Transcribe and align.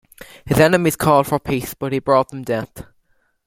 His 0.47 0.59
enemies 0.59 0.95
called 0.95 1.27
for 1.27 1.37
peace, 1.39 1.75
but 1.75 1.93
he 1.93 1.99
brought 1.99 2.29
them 2.29 2.41
death. 2.41 2.85